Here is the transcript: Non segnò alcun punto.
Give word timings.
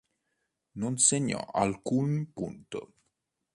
Non 0.81 0.97
segnò 0.97 1.39
alcun 1.51 2.31
punto. 2.33 2.79